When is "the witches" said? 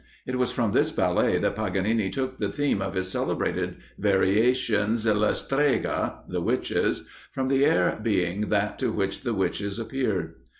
6.27-7.05, 9.21-9.77